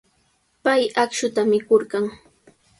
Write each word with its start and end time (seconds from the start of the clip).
Pay 0.63 0.81
akshuta 1.03 1.41
mikurqan. 1.51 2.05